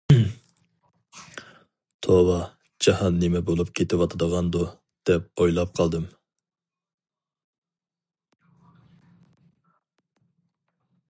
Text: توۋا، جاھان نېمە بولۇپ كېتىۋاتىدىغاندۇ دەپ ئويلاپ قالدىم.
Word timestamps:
توۋا، 2.05 2.37
جاھان 2.87 3.19
نېمە 3.23 3.41
بولۇپ 3.49 3.69
كېتىۋاتىدىغاندۇ 3.79 4.63
دەپ 5.11 5.45
ئويلاپ 5.45 5.77
قالدىم. 5.81 6.09